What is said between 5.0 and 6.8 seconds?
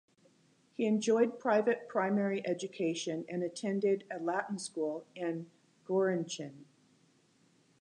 in Gorinchem.